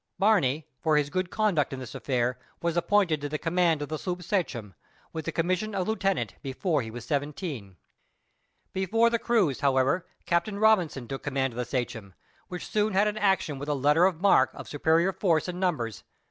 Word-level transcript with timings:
Barney 0.17 0.65
for 0.81 0.97
his 0.97 1.11
good 1.11 1.29
conduct 1.29 1.71
in 1.71 1.79
this 1.79 1.93
affair, 1.93 2.39
was 2.59 2.75
appointed 2.75 3.21
to 3.21 3.29
the 3.29 3.37
command 3.37 3.83
of 3.83 3.89
the 3.89 3.99
sloop 3.99 4.23
Sachem, 4.23 4.73
with 5.13 5.25
the 5.25 5.31
commission 5.31 5.75
of 5.75 5.87
lieutenant 5.87 6.33
before 6.41 6.81
he 6.81 6.89
was 6.89 7.05
seventeen. 7.05 7.77
Before 8.73 9.11
the 9.11 9.19
cruise, 9.19 9.59
however, 9.59 10.07
Captain 10.25 10.57
Robinson 10.57 11.07
took 11.07 11.21
command 11.21 11.53
of 11.53 11.57
the 11.57 11.65
Sachem, 11.65 12.15
which 12.47 12.65
soon 12.65 12.93
had 12.93 13.07
an 13.07 13.17
action 13.19 13.59
with 13.59 13.69
a 13.69 13.75
letter 13.75 14.05
of 14.05 14.19
marque 14.19 14.49
of 14.55 14.67
superior 14.67 15.13
force 15.13 15.47
and 15.47 15.59
numbers. 15.59 16.03